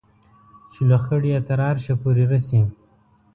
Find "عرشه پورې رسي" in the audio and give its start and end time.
1.69-2.61